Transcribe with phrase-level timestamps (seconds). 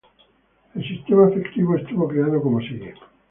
[0.73, 2.95] El sistema afectivo estuvo creado como sigue.